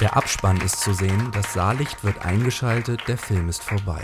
[0.00, 4.00] Der Abspann ist zu sehen, das Saallicht wird eingeschaltet, der Film ist vorbei.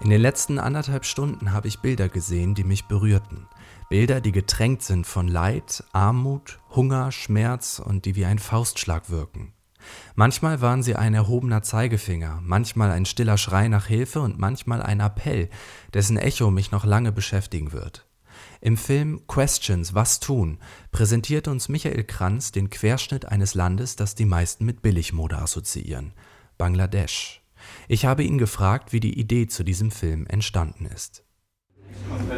[0.00, 3.46] In den letzten anderthalb Stunden habe ich Bilder gesehen, die mich berührten.
[3.88, 9.52] Bilder, die getränkt sind von Leid, Armut, Hunger, Schmerz und die wie ein Faustschlag wirken.
[10.16, 14.98] Manchmal waren sie ein erhobener Zeigefinger, manchmal ein stiller Schrei nach Hilfe und manchmal ein
[14.98, 15.50] Appell,
[15.94, 18.06] dessen Echo mich noch lange beschäftigen wird.
[18.60, 20.58] Im Film Questions, was tun,
[20.92, 26.12] präsentiert uns Michael Kranz den Querschnitt eines Landes, das die meisten mit Billigmode assoziieren,
[26.58, 27.42] Bangladesch.
[27.88, 31.22] Ich habe ihn gefragt, wie die Idee zu diesem Film entstanden ist.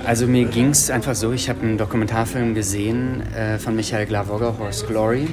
[0.04, 4.56] Also mir ging es einfach so, ich habe einen Dokumentarfilm gesehen äh, von Michael Glavoga,
[4.58, 5.28] Horse Glory.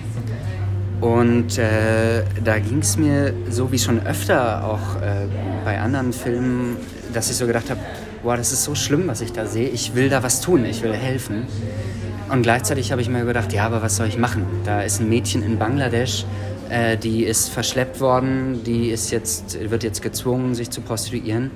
[1.01, 5.27] Und äh, da ging es mir so wie schon öfter auch äh,
[5.63, 6.77] bei anderen Filmen,
[7.13, 7.79] dass ich so gedacht habe,
[8.25, 9.69] boah, das ist so schlimm, was ich da sehe.
[9.69, 11.45] Ich will da was tun, ich will helfen.
[12.27, 14.47] Und gleichzeitig habe ich mir gedacht, ja, aber was soll ich machen?
[14.65, 16.25] Da ist ein Mädchen in Bangladesch,
[16.69, 21.51] äh, die ist verschleppt worden, die ist jetzt, wird jetzt gezwungen, sich zu prostituieren.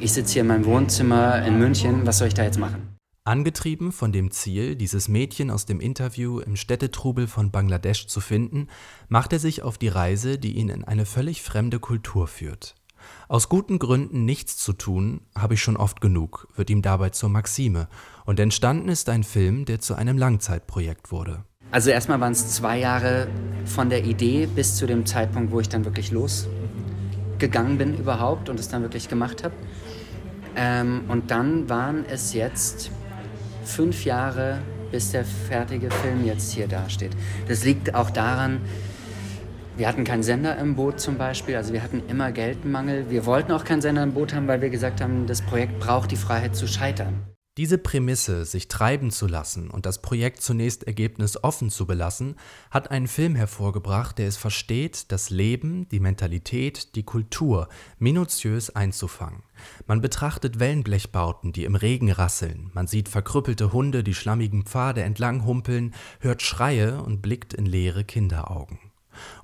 [0.00, 2.96] Ich sitze hier in meinem Wohnzimmer in München, was soll ich da jetzt machen?
[3.24, 8.68] Angetrieben von dem Ziel, dieses Mädchen aus dem Interview im Städtetrubel von Bangladesch zu finden,
[9.08, 12.74] macht er sich auf die Reise, die ihn in eine völlig fremde Kultur führt.
[13.28, 17.28] Aus guten Gründen nichts zu tun, habe ich schon oft genug, wird ihm dabei zur
[17.28, 17.88] Maxime,
[18.24, 21.44] und entstanden ist ein Film, der zu einem Langzeitprojekt wurde.
[21.70, 23.26] Also erstmal waren es zwei Jahre
[23.64, 28.60] von der Idee bis zu dem Zeitpunkt, wo ich dann wirklich losgegangen bin überhaupt und
[28.60, 29.54] es dann wirklich gemacht habe.
[30.56, 32.90] Ähm, und dann waren es jetzt
[33.64, 34.60] fünf Jahre,
[34.92, 37.10] bis der fertige Film jetzt hier dasteht.
[37.48, 38.60] Das liegt auch daran,
[39.76, 43.10] wir hatten keinen Sender im Boot zum Beispiel, also wir hatten immer Geldmangel.
[43.10, 46.10] Wir wollten auch keinen Sender im Boot haben, weil wir gesagt haben, das Projekt braucht
[46.10, 47.24] die Freiheit zu scheitern.
[47.56, 52.34] Diese Prämisse, sich treiben zu lassen und das Projekt zunächst ergebnisoffen zu belassen,
[52.68, 57.68] hat einen Film hervorgebracht, der es versteht, das Leben, die Mentalität, die Kultur
[58.00, 59.44] minutiös einzufangen.
[59.86, 65.44] Man betrachtet Wellenblechbauten, die im Regen rasseln, man sieht verkrüppelte Hunde, die schlammigen Pfade entlang
[65.44, 68.80] humpeln, hört Schreie und blickt in leere Kinderaugen.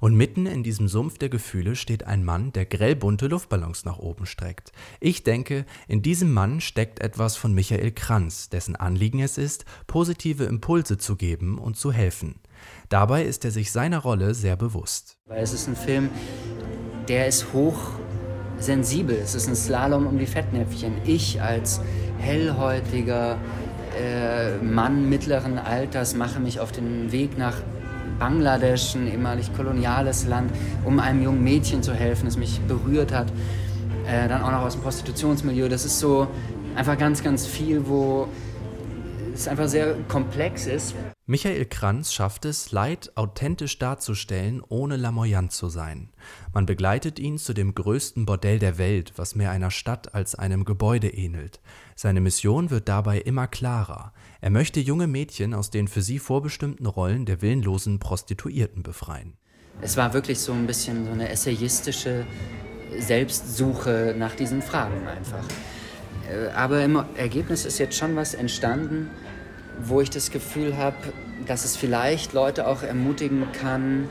[0.00, 4.26] Und mitten in diesem Sumpf der Gefühle steht ein Mann, der grellbunte Luftballons nach oben
[4.26, 4.72] streckt.
[5.00, 10.44] Ich denke, in diesem Mann steckt etwas von Michael Kranz, dessen Anliegen es ist, positive
[10.44, 12.40] Impulse zu geben und zu helfen.
[12.88, 15.16] Dabei ist er sich seiner Rolle sehr bewusst.
[15.26, 16.10] Weil es ist ein Film,
[17.08, 17.78] der ist hoch
[18.58, 19.16] sensibel.
[19.16, 20.94] Es ist ein Slalom um die Fettnäpfchen.
[21.04, 21.80] Ich als
[22.18, 23.38] hellhäutiger
[23.98, 27.56] äh, Mann mittleren Alters mache mich auf den Weg nach
[28.18, 30.50] Bangladesch, ein ehemalig koloniales Land,
[30.84, 33.28] um einem jungen Mädchen zu helfen, das mich berührt hat.
[34.06, 35.68] Äh, dann auch noch aus dem Prostitutionsmilieu.
[35.68, 36.26] Das ist so
[36.74, 38.28] einfach ganz, ganz viel, wo
[39.40, 40.94] es einfach sehr komplex ist.
[41.26, 46.10] Michael Kranz schafft es, Leid authentisch darzustellen, ohne lamoyant zu sein.
[46.52, 50.64] Man begleitet ihn zu dem größten Bordell der Welt, was mehr einer Stadt als einem
[50.64, 51.60] Gebäude ähnelt.
[51.96, 54.12] Seine Mission wird dabei immer klarer.
[54.40, 59.34] Er möchte junge Mädchen aus den für sie vorbestimmten Rollen der willenlosen Prostituierten befreien.
[59.80, 62.26] Es war wirklich so ein bisschen so eine essayistische
[62.98, 65.44] Selbstsuche nach diesen Fragen einfach.
[66.30, 69.10] Äh, aber im Ergebnis ist jetzt schon was entstanden,
[69.82, 70.96] wo ich das Gefühl habe,
[71.46, 74.08] dass es vielleicht Leute auch ermutigen kann,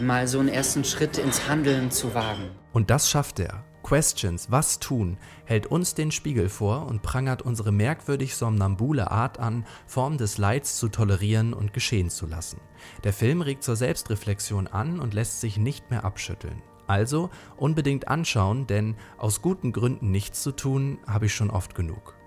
[0.00, 2.50] mal so einen ersten Schritt ins Handeln zu wagen.
[2.72, 3.64] Und das schafft er.
[3.82, 5.16] Questions, was tun,
[5.46, 10.76] hält uns den Spiegel vor und prangert unsere merkwürdig somnambule Art an, Form des Leids
[10.76, 12.60] zu tolerieren und geschehen zu lassen.
[13.04, 16.62] Der Film regt zur Selbstreflexion an und lässt sich nicht mehr abschütteln.
[16.88, 22.17] Also unbedingt anschauen, denn aus guten Gründen nichts zu tun, habe ich schon oft genug.